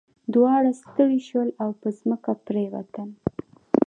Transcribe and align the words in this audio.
دواړه 0.33 0.71
ستړي 0.81 1.19
شول 1.27 1.49
او 1.63 1.69
په 1.81 1.87
ځمکه 1.99 2.31
پریوتل. 2.47 3.09